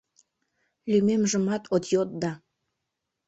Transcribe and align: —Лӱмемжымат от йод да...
—Лӱмемжымат 0.91 1.63
от 1.75 1.83
йод 1.93 2.09
да... 2.21 2.31